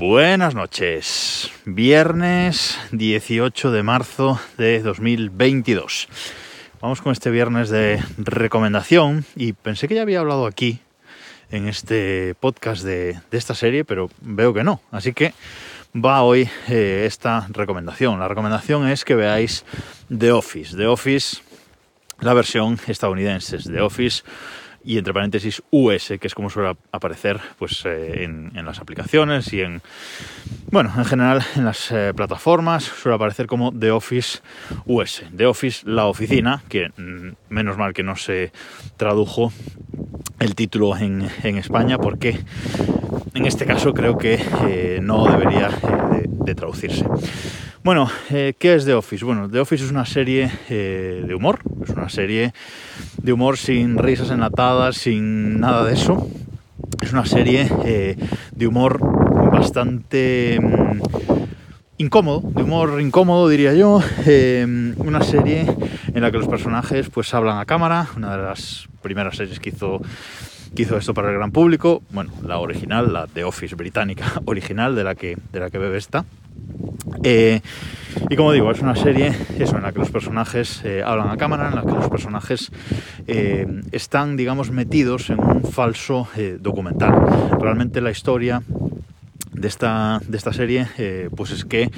[0.00, 6.08] Buenas noches, viernes 18 de marzo de 2022.
[6.80, 10.80] Vamos con este viernes de recomendación y pensé que ya había hablado aquí
[11.50, 14.80] en este podcast de, esta serie, pero veo que no.
[14.90, 15.34] Así que
[15.94, 18.18] va hoy eh, esta recomendación.
[18.18, 19.66] La recomendación es que veáis
[20.08, 20.78] The Office.
[20.78, 21.42] The Office,
[22.20, 23.58] la versión estadounidense.
[23.58, 24.22] The Office
[24.84, 29.60] y entre paréntesis US, que es como suele aparecer pues, eh, en, las aplicaciones y
[29.60, 29.82] en,
[30.70, 34.40] bueno, en general en las eh, plataformas, suele aparecer como The Office
[34.86, 35.24] US.
[35.36, 38.52] The Office, la oficina, que mm, menos mal que no se
[38.96, 39.52] tradujo
[40.38, 42.40] el título en, España, porque
[43.34, 45.68] en este caso creo que eh, no debería
[46.44, 47.04] de traducirse.
[47.82, 49.24] Bueno, ¿qué es The Office?
[49.24, 52.52] Bueno, The Office es una serie de humor, es una serie
[53.22, 56.28] de humor sin risas enlatadas, sin nada de eso.
[57.00, 58.16] Es una serie eh,
[58.52, 59.00] de humor
[59.50, 61.00] bastante mm,
[61.98, 64.00] incómodo, de humor incómodo diría yo.
[64.98, 65.66] una serie
[66.14, 69.70] en la que los personajes pues hablan a cámara, una de las primeras series que
[69.70, 70.00] hizo
[70.74, 74.94] que hizo esto para el gran público, bueno, la original, la The Office británica original
[74.94, 76.24] de la que, de la que bebe esta.
[77.22, 77.60] Eh,
[78.28, 81.36] y como digo, es una serie eso, en la que los personajes eh, hablan a
[81.36, 82.70] cámara, en la que los personajes
[83.26, 87.12] eh, están, digamos, metidos en un falso documental.
[87.60, 88.62] Realmente la historia
[89.52, 90.86] de esta, de esta serie,
[91.36, 91.90] pues es que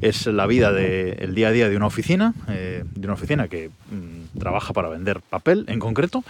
[0.00, 4.38] es la vida del día a día de una oficina, de una oficina que mm,
[4.38, 6.24] trabaja para vender papel en concreto,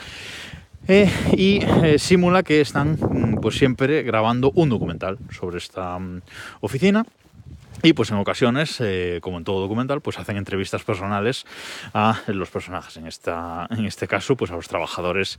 [1.37, 1.61] y
[1.99, 6.23] simula que están mm, pues siempre grabando un documental sobre esta mm,
[6.61, 7.07] oficina
[7.83, 11.47] y pues en ocasiones, eh, como en todo documental, pues hacen entrevistas personales
[11.95, 15.39] a los personajes, en, esta, en este caso, pues a los trabajadores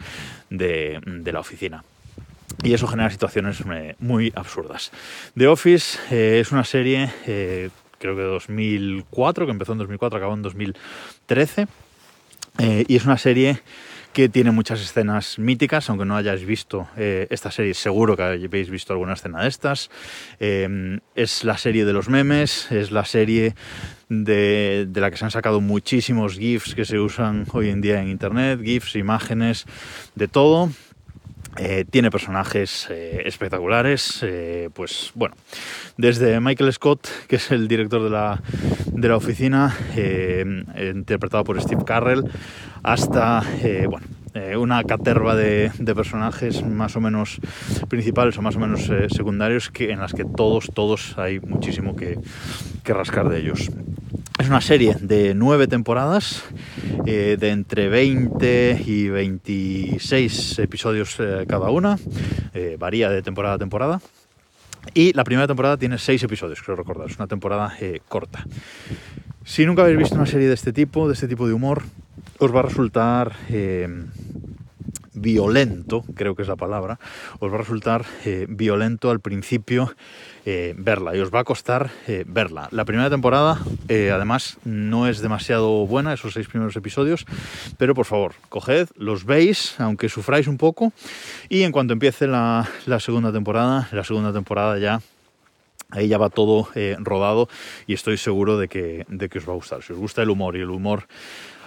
[0.49, 0.99] de,
[1.31, 1.83] la oficina.
[2.63, 4.91] Y eso genera situaciones eh, muy absurdas.
[5.37, 10.33] The Office eh, es una serie, creo que de 2004, que empezó en 2004, acabó
[10.33, 11.67] en 2013.
[12.87, 13.61] y es una serie
[14.13, 18.69] que tiene muchas escenas míticas, aunque no hayáis visto eh, esta serie, seguro que habéis
[18.69, 19.89] visto alguna escena de estas.
[20.39, 23.55] Em, es la serie de los memes, es la serie
[24.09, 28.09] de, la que se han sacado muchísimos GIFs que se usan hoy en día en
[28.09, 29.65] Internet, GIFs, imágenes,
[30.15, 30.69] de todo.
[31.57, 35.35] Eh, tiene personajes eh, espectaculares, eh, pues bueno,
[35.97, 38.41] desde Michael Scott, que es el director de la,
[38.85, 39.75] de la oficina,
[40.77, 42.23] interpretado por Steve Carrell,
[42.83, 43.43] hasta,
[44.57, 47.39] una caterva de, personajes más o menos
[47.89, 52.17] principales o más o menos secundarios que, en las que todos, todos hay muchísimo que
[52.85, 53.69] rascar de ellos.
[54.51, 56.43] Una serie de nueve temporadas,
[57.05, 61.97] eh, de entre 20 y 26 episodios eh, cada una,
[62.53, 64.01] eh, varía de temporada a temporada.
[64.93, 67.73] Y la primera temporada tiene seis episodios, creo recordar, es una temporada
[68.09, 68.45] corta.
[69.45, 71.83] Si nunca habéis visto una serie de este tipo, de este tipo de humor,
[72.37, 73.31] os va a resultar
[75.21, 76.99] violento, creo que es la palabra,
[77.39, 79.93] os va a resultar eh, violento al principio
[80.45, 82.67] eh, verla y os va a costar eh, verla.
[82.71, 87.25] La primera temporada, además, no es demasiado buena, esos seis primeros episodios,
[87.77, 90.91] pero por favor, coged, los veis, aunque sufráis un poco,
[91.47, 92.67] y en cuanto empiece la,
[92.99, 95.01] segunda temporada, la segunda temporada ya
[95.91, 97.49] ahí ya va todo rodado
[97.85, 99.83] y estoy seguro de que, de que os va a gustar.
[99.83, 101.05] Si os gusta el humor y el humor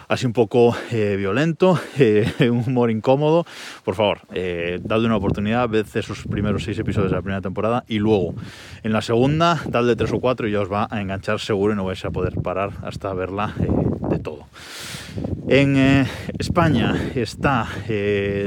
[0.08, 3.46] así un poco eh, violento, eh, un humor incómodo,
[3.84, 7.84] por favor, eh, dadle una oportunidad, ved esos primeros seis episodios de la primera temporada
[7.88, 8.34] y luego
[8.82, 11.76] en la segunda, dadle tres o cuatro y ya os va a enganchar seguro y
[11.76, 13.54] no vais a poder parar hasta verla
[14.10, 14.46] de todo.
[15.46, 15.76] En
[16.38, 17.68] España está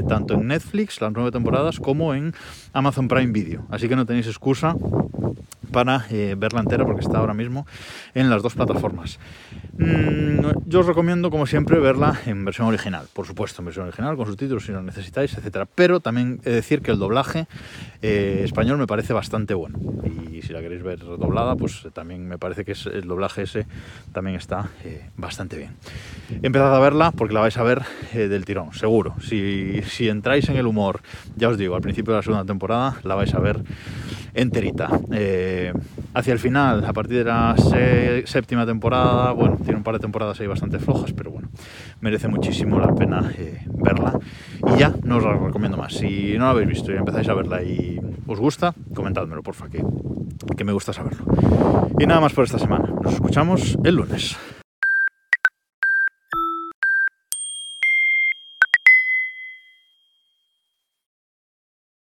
[0.07, 2.34] tanto en Netflix las nueve temporadas como en
[2.73, 4.75] Amazon Prime Video, así que no tenéis excusa
[5.72, 7.67] para verla entera porque está ahora mismo
[8.13, 9.19] en las dos plataformas.
[9.77, 14.17] Mm, yo os recomiendo, como siempre, verla en versión original, por supuesto, en versión original,
[14.17, 15.67] con subtítulos si lo necesitáis, etcétera.
[15.73, 17.47] Pero también he de decir que el doblaje
[18.02, 19.78] eh, español me parece bastante bueno.
[20.31, 23.66] Y si la queréis ver doblada, pues también me parece que el doblaje ese
[24.13, 25.72] también está eh, bastante bien.
[26.41, 29.16] Empezad a verla porque la vais a ver eh, del tirón, seguro.
[29.22, 31.02] Si, si entráis en el humor,
[31.35, 33.63] ya os digo, al principio de la segunda temporada, la vais a ver
[34.37, 34.89] enterita.
[35.11, 35.73] Eh,
[36.13, 37.55] hacia el final, a partir de la
[38.25, 41.49] séptima temporada, bueno, tiene un par de temporadas ahí bastante flojas, pero bueno,
[42.01, 44.17] merece muchísimo la pena eh, verla.
[44.75, 45.93] Y ya, no os la recomiendo más.
[45.93, 49.84] Si no la habéis visto y empezáis a verla y os gusta, comentádmelo, porfa, que,
[50.55, 51.25] que me gusta saberlo.
[51.99, 52.90] Y nada más por esta semana.
[53.01, 54.37] Nos escuchamos el lunes.